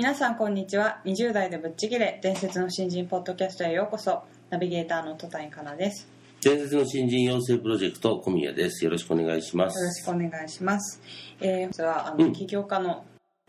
[0.00, 1.02] 皆さんこんにちは。
[1.04, 2.18] 20代でぶっちぎれ。
[2.22, 4.22] 伝説の新人ポッドキャストへようこそ。
[4.48, 6.08] ナビゲーターの戸谷香奈です。
[6.40, 8.82] 伝説の新人養成プロジェクト小宮です。
[8.82, 11.02] よろしくお願いしまよろしすくお願いします。
[11.42, 12.32] えー、まずはあの、うん。
[12.32, 13.04] 起業家の、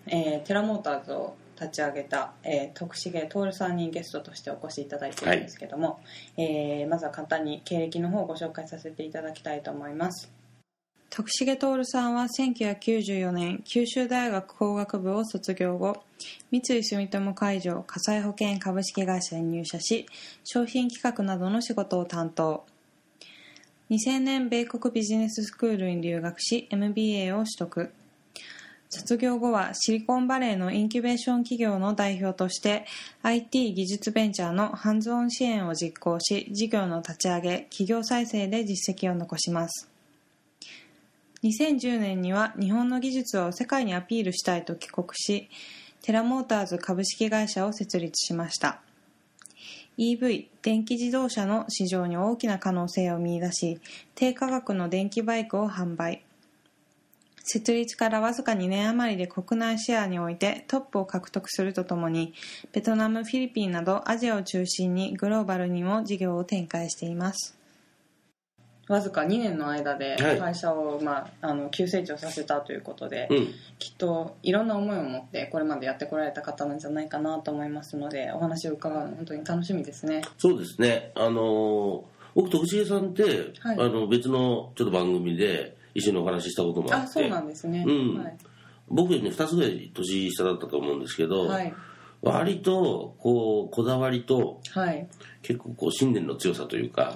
[0.08, 6.02] えーテラモーターズを立ち上げた、えー徳重徹さんにゲストとしてお越しいただいているんですけども、
[6.36, 10.30] えーまずは簡単に経歴の方をご紹介させていただきたいと思います。
[11.14, 16.04] 徳重徹さんは1994年九州大学工学部を卒業後
[16.52, 20.06] 三井住友海上火災保険株式会社に入社し
[20.46, 22.64] 商品企画などの仕事を担当。
[23.90, 27.92] 2000年米国ビジネススクールに留学し MBA を取得。
[28.88, 32.86] 卒業後はシリコンバレーのインキュベーション企業の代表として
[33.22, 39.91] IT 技術ベンチャーのハンズオン支援を実行し事業の立ち上げ企業再生で実績を残します。
[41.44, 45.50] 2010年には日本の技術を世界にアピールしたいと帰国し
[46.04, 48.82] テラモーターズ株式会社を設立しました。
[49.98, 53.80] EV 電気自動車の市場に大きな可能性を見出し
[54.16, 56.24] 低価格の電気バイクを販売。
[57.44, 62.34] 設立からわずか2年余りで国内シェアにおいてトップを獲得するとともに
[62.72, 67.61] ベトナムフィリピンなどアジアを中心にグローバルにも事業を展開しています。
[68.92, 70.40] わずか2年の間ではい。
[70.40, 73.48] 会社を、まあ、あの急成長させたということで、うん。
[73.80, 80.22] きっといろんな思いを持ってこれまでやってこられた方なんじゃないかなと思いますのでお話を伺うの本当に楽しみですね。
[80.38, 81.12] そうですね。
[81.16, 83.24] あのー僕徳重さんって、
[83.60, 83.78] はい。
[83.78, 87.06] あの別のちょっと番組で一緒にお話ししたこともあって。
[87.06, 88.24] あそうなんですね、うん。
[88.24, 88.38] はい、
[88.88, 91.74] 僕よりね2つぐらい年下だったと思うんですけど、はい
[92.22, 95.08] 割とこうこだわりとはい。
[95.42, 97.14] 結構こう信念の強さというか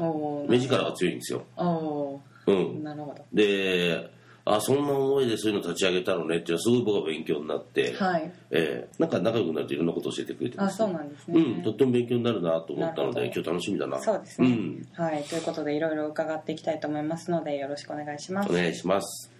[0.47, 3.25] 目力が強いんですよ、なるほど。
[3.33, 4.09] で
[4.47, 8.31] あそんな思いでそういうの立ち上げたのねってすごい僕は勉強になって、はい。
[8.51, 13.99] えーなんか仲良くなるといろんなことを教えてくれてあそうなんですね、うん、とっても勉強になるなと思ったので今日楽しみだな。
[13.99, 15.23] そうですね、ん、はい。
[15.23, 18.49] ということでいろいろ伺っていきたいと思いますのでよろしくお願いします。
[18.49, 19.34] お願いします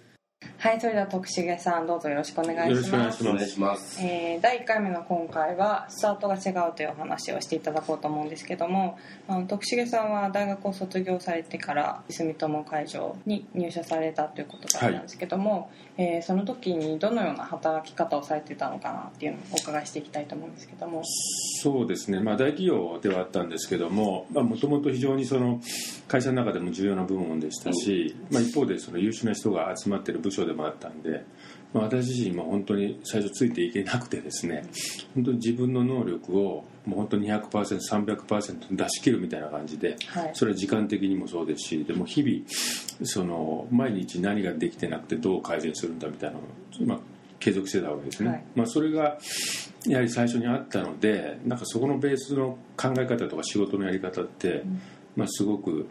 [0.58, 3.26] はいそれでは徳重さんどうぞよろしくお願いします。
[3.26, 3.98] お願いします。
[4.02, 8.98] えー第1回目の今回はスタートが違うというお話をしていただこうと思うんですけども
[9.28, 21.02] あの徳重さんは大学を卒業されてから住友海上に入社されたということだったんですけども、えーその時にどのような働き方をされてたのかなっていうのをお伺いしていきたいと思うんですけども。
[21.62, 25.60] そうですね、まあ、大企業ではあったんですけどももともと非常にその
[26.08, 31.24] 会社の中でも重要な部門でしたし、まあ、一方でその優秀な人が集まってる部署でもあったんで、
[31.72, 34.64] まあ、私自身も本当に最初ついていけなくてですね
[35.14, 40.30] 本当に自分の能力をもう本当に 200%300% 出し切るみたいな感じではい。
[40.34, 46.42] それは時間的にもそうですしでも日々その毎日何ができてなくてどう改善するんだみたいなのを、
[46.86, 46.98] まあ、
[47.40, 48.44] 継続してたわけですね、はい。
[48.54, 49.18] まあ、それが
[49.86, 54.62] やはり最初にあったのでなんかそこのベースの考え方とか仕事のやり方って、
[55.14, 55.88] まあ、すごく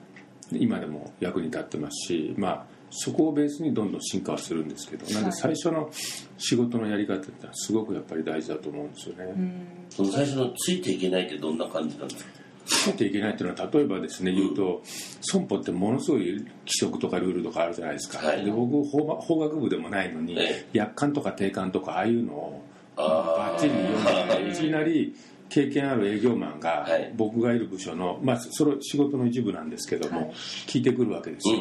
[0.51, 5.89] 今でも役に立ってますし、まあ、そこをベースにどんどん進化はするんですけどなんで最初の
[6.37, 9.23] 仕事のやり方ってのはすごくやっぱり大事だと思うんですよね。
[9.25, 12.31] うんその最初のついていけないってどんな感じなんですか？
[12.65, 14.81] ついていけないっていうのは例えばですね言うと
[15.21, 16.47] 損保ってものすごい規
[16.79, 18.43] 則とかルールとかあるじゃないですか、はい。
[18.43, 22.63] で僕法法学部でもないのに、え約款とか定款とかああいうのを
[22.97, 25.13] バッチリ読んでいきなり
[25.49, 27.13] 経験ある営業マンがはい。
[27.15, 30.31] 僕がいる部署の、まあ、それ仕事の一部なんですけども、はい。
[30.67, 31.57] 聞いてくるわけですよ、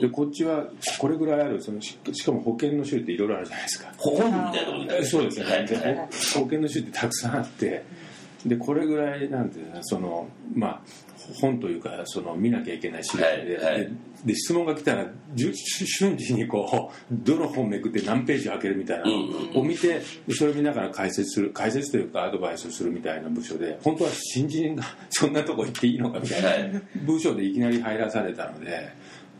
[0.00, 0.66] でこっちは
[0.98, 3.92] これぐらいあるそのししかも保険の種類っていろいろあるじゃないですか。
[3.96, 5.46] ここにみたいなそうですね、
[6.34, 7.84] 保険の種類ってたくさんあって
[8.46, 10.80] でこれぐらいなんていうのそのまあ
[11.40, 13.92] 本というかその見なきゃいけない資料で,で、はいはい。
[14.24, 26.82] で質問が来たらじゅ瞬時にこうどの本めくって何ページ開けるみたいなのを見てでそれを見ながら解説する解説というかアドバイスするみたいな部署で本当は新人がそんなとこ行っていいのかみたいな、はい。
[27.04, 28.92] 部署でいきなり入らされたので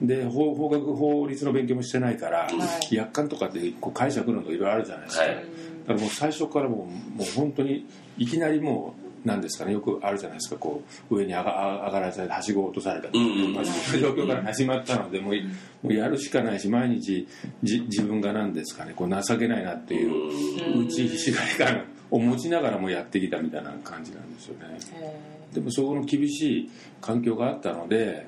[0.03, 2.51] で法法学法律の勉強もしてないから、は
[2.91, 2.95] い。
[2.95, 5.45] 約款とかってこう解釈論とかいろいろあるじゃないですか、はい
[5.87, 7.87] だからもう最初からもうもう本当に
[8.19, 8.95] いきなりも
[9.25, 15.35] うなんですかねよくあるじゃないですかこう上に上が上がらされてはしごを落とされたとか、うんうんまあ、そういう状況から始まったのでもう
[15.83, 17.27] もうやるしかないし毎日
[17.63, 24.79] じ自分が何ですかねこう情けないなっていう打ちひしがり感を持ちながらもやってきたみたいな感じなんですよね。
[24.95, 28.27] へでもそこの厳しい環境があったので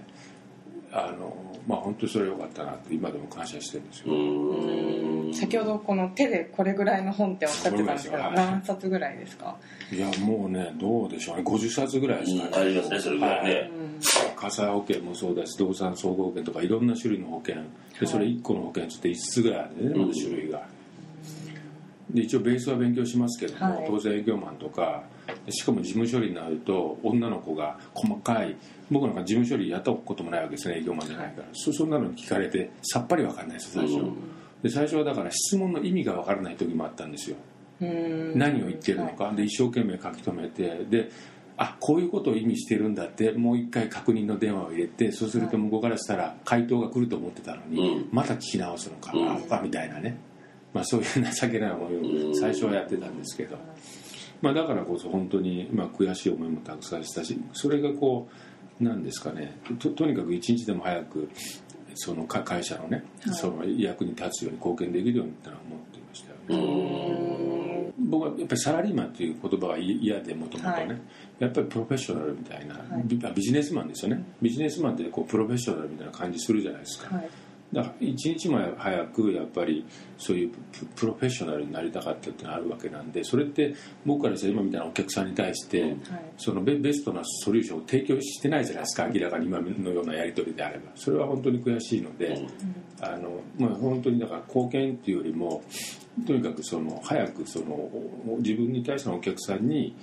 [0.91, 9.55] あのまあ本当にそれ良かったなって今でも感謝してるんですよ、ー先ほどこの手でこれぐらいの本っておっしゃってたんですけど何冊ぐらいですか？
[9.93, 11.43] いやもうねどうでしょうね。
[11.43, 13.45] 50冊ぐらいですかね、ありますねそれぐらい。
[13.45, 13.71] ね、
[14.35, 17.63] 火災保険もそうだし動産総合保険とかいろんな種類の保険。
[18.01, 20.67] でそれ1個の保険ちょっと5つぐらいあるんでね、まだ種類が
[22.11, 23.87] で一応ベースは勉強しますけども、はい。
[23.87, 25.03] 当然営業マンとか
[25.51, 28.57] しかも事務処理になると女の子が細かい
[28.91, 34.15] 僕なんか事務処理やったこともないわけですね営業マンじゃないから、そそんなのに聞かれてさっぱり分かんないですよ最初、うん。
[34.63, 37.37] で最初はだから質問の意味が分からない時もあったんですよ。
[37.81, 38.39] うん。
[38.39, 41.11] 何を言ってるのか、で一生懸命書き留めてで
[41.59, 48.09] あこういうことを意味してるんだってもう一回確認の電話を入れてそうすると向こうからしたら回答が来ると思ってたのに、うん。
[48.13, 49.29] また聞き直すのか、うん。
[49.29, 50.17] ああみたいなね、
[50.73, 53.57] まあ、そういう 情けない思いを最初はやってたんですけど、
[54.43, 58.49] まあ、だからこそ本当に、まあ、悔しい思いもたくさんしたしそれがこう
[58.81, 59.59] なんですかね。
[59.79, 61.29] ととにかく一日でも早く
[61.95, 63.35] そのか会社のね、はい。
[63.35, 67.93] その役に立つように貢献できるようにってのは思っていましたよね。
[67.99, 71.01] 僕はやっぱりサラリーマンっていう言葉は嫌でもともとね、はい。
[71.41, 73.03] やっぱりプロフェッショナルみたいな、はい。
[73.05, 74.25] ビビジネスマンですよね。
[74.41, 77.29] ビジネスマンってこうプロフェッショナルみたいな感じするじゃないですか、はい
[77.73, 79.85] だから一日も早くやっぱり
[80.17, 83.75] そういうププロフェッショナルになりたかったってのがあるわけなんでそれって
[84.07, 85.97] 僕からしたら今みたいなお客さんに対して、
[86.39, 90.91] そのベベストなソリューションを提供してないじゃないですか明らかに今のようなやり取りであれば。
[90.95, 92.47] それは本当に悔しいので、
[93.01, 95.63] あのまあ、本当にだから貢献っていうよりも
[96.27, 97.91] とにかくその早くその
[98.39, 99.95] 自分に対してのお客さんに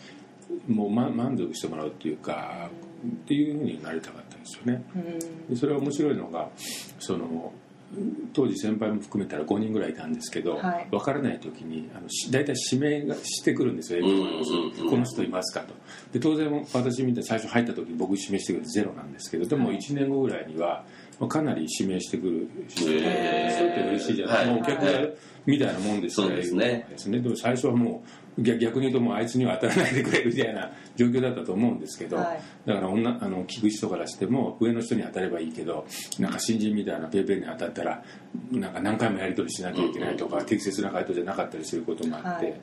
[0.68, 2.70] もう満満足してもらうっていうか
[3.06, 4.84] っていうふうになりたかったんですよね。
[4.96, 5.48] うん。
[5.50, 6.50] でそれは面白いのが
[7.00, 7.54] その
[8.34, 10.88] 当時先輩も含めたら5人ぐらいいたんですけど、はい。
[10.90, 15.74] 分からない時にあのし大体指名がしてくるんですよ、うんうんうんこの人いますかと。
[16.12, 19.78] で当然私みたいに最初入った時に僕指名してくるゼロなんですけどでもはい。
[19.78, 20.84] 1年後ぐらいには
[21.20, 24.56] まあかなり指名してくる人そうって嬉しいじゃない、はい。
[24.56, 26.66] もうお客みたいなもんですからそうですね。
[26.66, 27.20] 営業マンはですね。
[27.20, 32.40] でも最初はもう逆逆に言うともうあいつには当たらないでくれみたいな状況だったと思うんですけど、はい。
[32.66, 35.86] だから女あの聞く人からしても上の人に当たればいいけど
[36.20, 38.04] なんか新人みたいなペーペーに当たったら
[38.52, 42.62] なんか何回もやり取りしなきゃいけないとか、適切な回答じゃなかったりすることもあって、はい。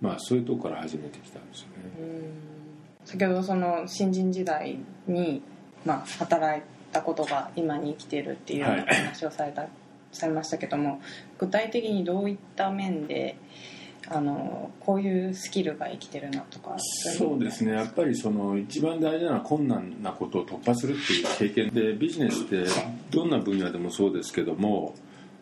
[0.00, 2.48] まあそういうとこから始めてきたんですよね。
[3.04, 5.42] 先ほどその新人時代に、
[5.84, 6.62] まあ、働い
[6.92, 9.66] たことが今に生きているっていう話をされた、
[10.12, 11.00] されましたけども
[11.38, 13.36] 具体的にどういった面で
[14.06, 17.72] あのこういうスキルが生きてるなとかそうですね。
[17.72, 22.64] やっぱりその一番大事なのは困難なことを突破するっていう経験でビジネスって
[23.10, 24.94] どんな分野でもそうですけども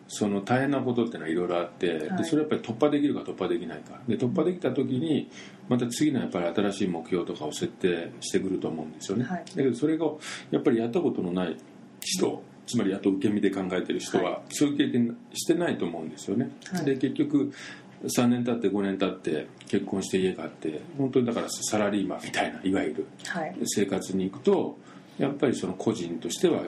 [0.07, 2.17] その大変なことっていうのはいろいろあって、はい。
[2.17, 3.99] でそれはやっぱり突破できるか突破できないか。
[4.07, 5.29] で突破できた時に
[5.69, 9.45] また次のやっぱり新しい目標とかを設定してくると思うんですよね、はい。
[9.45, 10.05] だけどそれが
[10.51, 11.57] やっぱりやったことのない
[12.01, 16.85] 人つまりあと受け身で考えてる人は、はそういう経験してないと思うんですよね、はい。
[16.85, 17.51] で結局
[18.03, 23.07] 3年経って5年経って結婚して家があって本当にだからサラリーマンみたいないわゆる。
[23.25, 23.55] はい。
[23.65, 24.77] 生活に行くと
[25.17, 26.61] やっぱりその個人としては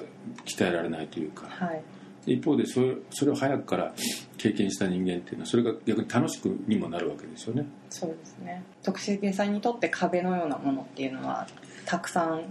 [0.45, 1.47] 鍛えられないというか。
[1.47, 1.81] はい。
[2.25, 3.93] 一方でそれそれを早くから
[4.37, 7.65] 経験した人間っていうのはそれが逆に楽しくにもなるわけですよね。
[7.89, 8.63] そうですね。
[8.83, 11.47] 徳重さんにとって壁のようなものっていうのは
[11.85, 12.43] たくさん。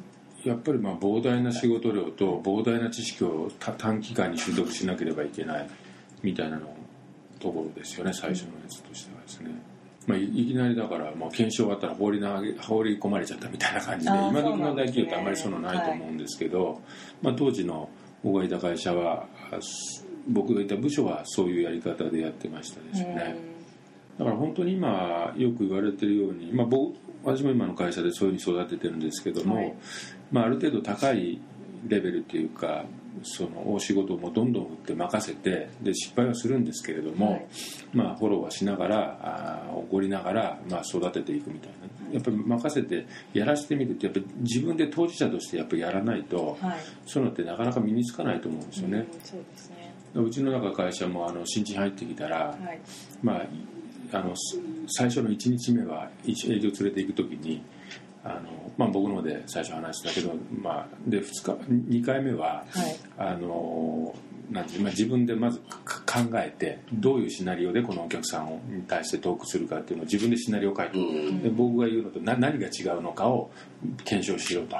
[0.44, 5.68] やっぱりまあ膨大な仕事量と膨大な知識をた短期間に習得しなければいけない
[6.22, 6.77] みたいなの
[7.38, 9.50] ところですよね最初のやつとしてはですね、
[10.06, 16.80] まあ、いいきなりだからもう検証終わったら放り投げ放り込まれちゃったみたいな感じで今時の大企業ってあんまりそのないと思うんですけど、
[17.22, 17.88] まあ、当時の
[18.22, 19.26] 僕がいた会社は
[20.28, 23.36] 僕がいた部署はそういうやり方でやってましたですよね。
[24.18, 29.74] だから本当に今よく言われてるように、まあ、僕私も今の会社でそういうふうに育ててるんですけども、はい。
[30.32, 31.40] まあ、ある程度高い
[31.86, 32.84] レベルっていうか
[33.22, 37.46] その大仕事もどんどん振って任せてで失敗はするんですけれども、はい。
[37.92, 42.14] まあ、フォローはしながらあーおごりながら、まあ、育てていくみたいな。
[42.14, 46.78] やっぱり任せてやらせてみるとやっぱり自分で当事者としてやっぱりやらないと、はい。
[47.06, 48.98] そういうのってなかなか身につかないと思うんですよね。
[48.98, 49.92] うんそうですね。
[50.14, 52.80] うちの中会社もあの新人入ってきたら、はい。
[53.22, 53.42] ま
[54.12, 54.58] あ、あのす
[54.88, 57.62] 最初の1日目は一営業連れて行く時に
[58.24, 61.52] あの、まあ、僕ので最初話したけど、まあ、で2日
[62.00, 62.96] 2回目ははい。
[63.16, 64.14] あの
[64.50, 71.42] なんていうまあ、自分でまずか考えてどういうシナリオでこのお客さんに対してトークするかっていうのを自分でシナリオを書いて、うん。
[71.42, 73.50] で僕が言うのとな何が違うのかを
[74.06, 74.76] 検証しろと。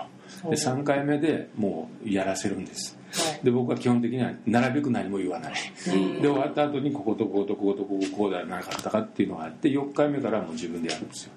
[0.48, 2.98] で3回目でもうやらせるんです。
[3.12, 3.44] はい。
[3.44, 5.52] で僕は基本的にはなるべく何も言わない。
[5.88, 6.22] うん。
[6.22, 11.32] で終わった後にこことこことこことこここうだなかったかっていうのがあって4回目からもう自分でやるんですよ、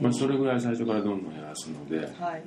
[0.00, 2.42] まあ、それぐらい最初からどんどんやらすのではい。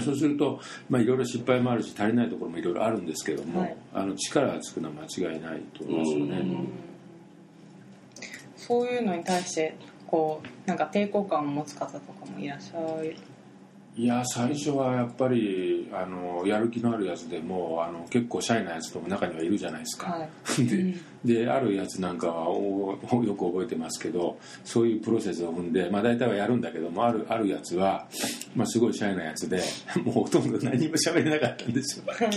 [0.00, 3.76] そうすると、まあ、いろいろ失敗もあるし足りないところもいろいろあるんですけども、はい。
[3.94, 6.68] あの力がつくのは間違いないと思いますよね、うん。
[8.56, 9.74] そういうのに対して
[10.06, 13.16] こうなんか抵抗感を持つ方とかもいらっしゃる
[13.96, 20.28] いや最初はやっぱりあのやる気のあるやつでもあの結構シャイなやつとも中にはいるじゃないですか、はい。
[20.64, 20.94] で
[21.24, 28.06] であるやつなんかはおお よく覚えてますけどそういうプロセスを踏んで、まあ、大体はやるんだけどもあるあるやつは、
[28.54, 29.60] まあ、すごいシャイなやつで
[30.04, 32.04] もうほとんど何も喋れなかったんですよ。
[32.06, 32.30] はい。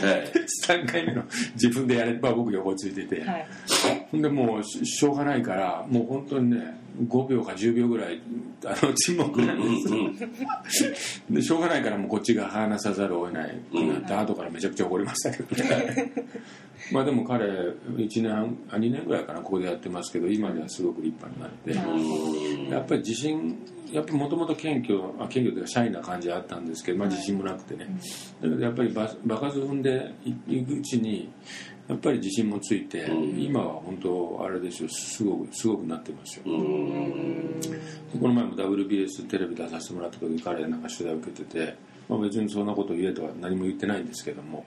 [0.65, 4.21] 3回目の自分でやれば僕横ついてて、はい。
[4.21, 8.21] でもうししょうがないからもう本当にね5秒か10秒ぐらい
[8.65, 9.41] あの沈黙。
[9.45, 10.91] なんですよ
[11.29, 16.11] でしょうがないからもうこっちが話さざるを得ないくなって、後からめちゃくちゃ怒りましたけどね。
[16.91, 21.51] まあでも彼1年あ2年ぐらいかなここでやってますけど今ではすごく立派になっ
[22.67, 23.57] て、やっぱり自信
[23.91, 27.87] やっぱりもともと謙虚あ謙虚というかシャイな感じはあったんですけど、まあ、自信もなくてね、
[28.41, 30.13] だけどやっぱり場場数踏んで
[30.47, 31.31] いくうちに
[31.87, 33.39] やっぱり自信もついて、うん。
[33.39, 34.89] 今は本当あれですよ。
[34.89, 37.61] すごくすごくなってますよ、うん。
[38.19, 41.75] この前も WBS テレビ出させてもらった時彼なんか取材を受けてて、
[42.07, 44.65] まあ、別にそんなこと言えとは何も言ってないんですけども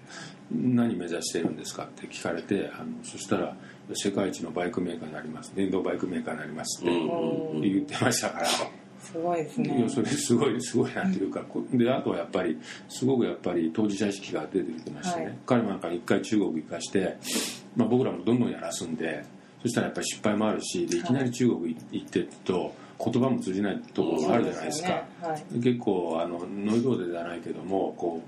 [0.50, 3.56] 何目指してるんですかって聞かれてあのそしたら
[3.94, 5.54] 世界一のバイクメーカーになります。
[5.54, 7.60] 電動バイクメーカーになりますってうん。
[7.62, 8.48] 言ってましたから、
[9.12, 9.84] すごいですね。
[9.88, 12.58] それすごいすごいなっていうか、こであとはやっぱり
[12.88, 15.38] すごくやっぱり当事者意識が出てきてましてね、はい。
[15.46, 17.16] 彼なんか一回中国行かして、
[17.76, 19.24] まあ、僕らもどんどんやらすんで
[19.62, 25.04] そしたらやっぱり失敗もあるしでいきなり中国行ってると言葉も通じないところもあるじゃないですか。
[25.22, 25.60] はい。
[25.60, 28.22] 結構あのノイローゼではないけどもこ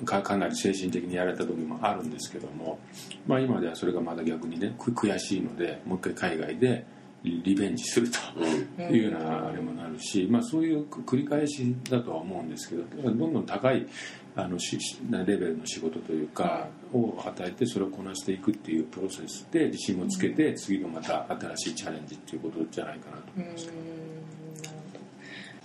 [0.00, 2.78] うかかなり精神的にやられた時もあるんですけども、
[3.26, 6.84] まあ、今ではそれがまだ逆にねく悔しいのでもう一回海外で
[7.24, 13.86] リリベンジするというようなあれもなるし、まあ、そういう繰り返しだとは思うんですけどどんどん高い
[14.34, 14.78] あのし
[15.10, 24.02] レベルの仕事というかを与えてそれをこなしていくっていうプロセスで自信もつけて次のまた新しいチャレンジっていうことじゃないかなと思いますけど。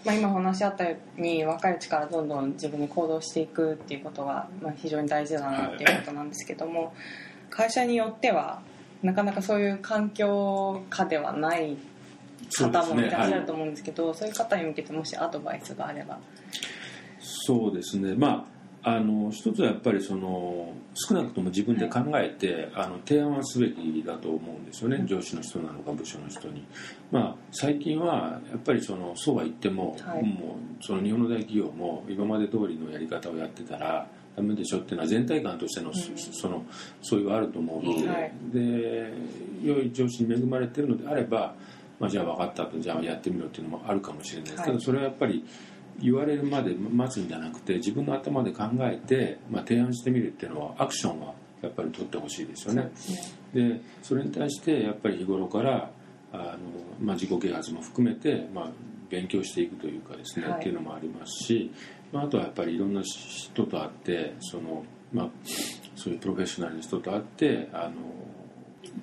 [0.06, 6.94] まあ、今お話あったように若いうちからどんどん自分に行動していくっていうことが、まあ、非常に大事だなっていうことなんですけども
[7.50, 8.62] 会社によっては
[9.04, 11.78] なかなかそういう環境下ではない
[12.52, 16.18] 方もいらっしゃると思うんですけどそういう方に向けてもしアドバイスがあれば。
[17.20, 18.16] そうですね。
[18.16, 26.66] まああの一つはやっぱりその少なくとも自分で考えて、あの提案はすべきだと思うんですよね、上司の人なのか部署の人に、
[27.12, 30.24] まあ、最近はやっぱりそのそうは言っても,、はい。
[30.24, 36.64] もうその日本の大企業も今まで通りのやり方をやってたらダメでしょっていうのは全体感としての,、その
[37.02, 38.32] そういうあると思うので,、はい。
[38.54, 39.12] で
[39.64, 41.56] 良い上司に恵まれてるのであれば、
[42.00, 44.68] まあ、じゃあ分かったとじゃあやってみろっていうのもあるかもしれないです、はい。
[44.68, 45.44] ただそれはやっぱり
[46.00, 52.92] 言われるまで待つんじゃなくて自分の頭で考えて、まあ、提案してみるっていうのはアクションはやっぱり取ってほしいですよね。
[53.56, 55.90] でそれに対してやっぱり日頃から
[56.40, 56.58] あの、
[57.00, 58.72] まあ、自己啓発も含めて、まあ、
[59.10, 60.60] 勉強していくというかですね、はい。
[60.60, 61.72] っていうのもありますし、
[62.12, 65.30] まあ、あとはやっぱりいろんな人と会ってその、まあ、
[65.96, 67.94] そういうプロフェッショナルな人と会ってあの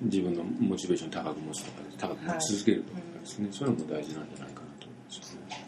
[0.01, 5.65] 自分のモチベーション高く持つとか高く持ち続けるとかですね、そういうのも大事なんじゃないかなと思いますよね。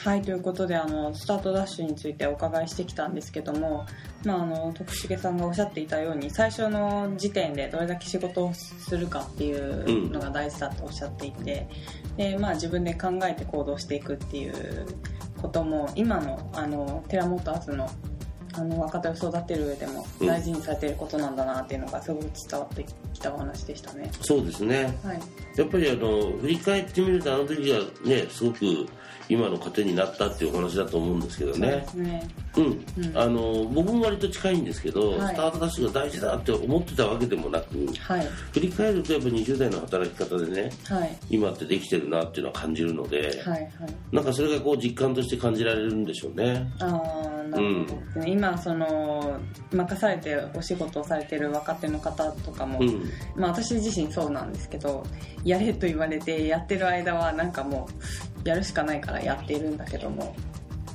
[0.00, 0.22] はい。
[0.22, 3.86] ということであのスタートダッシュについてお伺いしてきたんですけども、
[4.24, 11.68] まあ、あの徳重さんがおっしゃっていたように最初の時点でどれだけ仕事をするかっていうのが大事だとおっしゃっていて、
[12.16, 14.86] でまあ、自分で考えて行動していくっていう
[15.40, 17.88] ことも今のあのテラモーターズの
[18.58, 24.10] あの若手を育てる上でも大事にされていることなんだなっていうのがすごく伝わってきたお話でしたね。
[24.20, 24.98] そうですね。
[25.04, 25.20] はい。
[25.56, 28.88] やっぱりあの振り返ってみるとあの時がねすごく
[29.28, 32.28] 今の糧になったっていうお話だと思うんですけどそうでねすね。
[32.56, 33.18] うん、うん。
[33.18, 35.34] あの僕も割と近いんですけど、はい。
[35.34, 38.26] スタートダッシュが大事だって思ってたわけでもなくはい。
[38.52, 41.16] 振り返るとやっぱ20代の働き方でねはい。
[41.30, 43.70] 今ってできてるなっていうのは感じるので、はいはい。
[44.12, 46.66] なんかそれがこう実感として感じられるんでしょうね。
[46.80, 49.38] ああなるほどですね、今その
[49.72, 53.10] 任されてお仕事をされてる若手の方とかも、うん。
[53.36, 55.04] まあ、私自身そうなんですけど
[55.44, 57.88] やれと言われてやってる間はなんかも
[58.44, 60.34] うやるしかないからやっているんだけども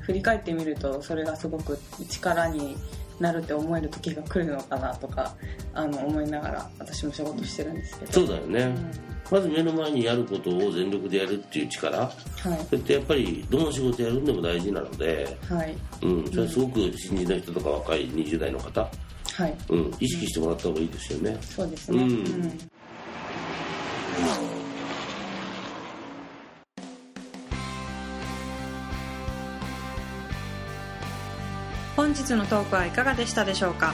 [0.01, 1.77] 振り返ってみるとそれがすごく
[2.09, 2.75] 力に
[3.19, 5.35] なるって思える時が来るのかなとか
[5.73, 8.11] あの思いながら私も仕事してるんですけど。
[8.13, 8.75] そうだよね、
[9.31, 11.97] まず目の前にやることを全力でやるっていう力。
[11.99, 12.11] はい。
[12.69, 15.75] それってやっぱりどの仕事やるんでも大事なので、はい。
[16.03, 19.57] うん、それはすごく新人の人とか若い20代の方、はい。
[19.69, 22.09] うん、意識してもらった方がいいですよね、そうですね、うん。
[22.09, 22.51] うん。
[31.95, 33.93] 本日のトークはいかがでしたでしょうか？